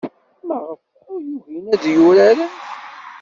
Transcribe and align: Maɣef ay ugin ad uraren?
Maɣef 0.47 0.83
ay 1.15 1.25
ugin 1.35 1.65
ad 1.73 1.83
uraren? 2.07 2.39